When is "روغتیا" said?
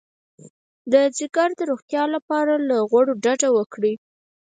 1.71-2.03